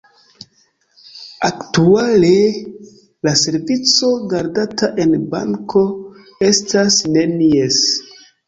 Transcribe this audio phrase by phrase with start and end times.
[1.49, 2.31] Aktuale
[3.27, 5.87] la servico, gardata en banko,
[6.53, 7.83] estas nenies.